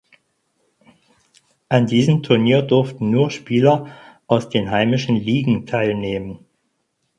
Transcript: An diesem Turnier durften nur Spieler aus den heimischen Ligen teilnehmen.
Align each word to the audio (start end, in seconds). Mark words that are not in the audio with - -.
An 1.69 1.85
diesem 1.85 2.23
Turnier 2.23 2.63
durften 2.63 3.11
nur 3.11 3.29
Spieler 3.29 3.95
aus 4.25 4.49
den 4.49 4.71
heimischen 4.71 5.15
Ligen 5.15 5.67
teilnehmen. 5.67 6.39